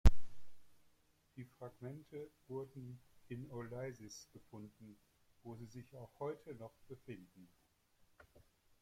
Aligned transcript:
Die 1.35 1.45
Fragmente 1.45 2.31
wurden 2.47 2.99
in 3.27 3.47
Eleusis 3.51 4.27
gefunden, 4.33 4.97
wo 5.43 5.53
sie 5.55 5.67
sich 5.67 5.95
auch 5.95 6.09
heute 6.19 6.55
noch 6.55 6.73
befinden. 6.87 7.47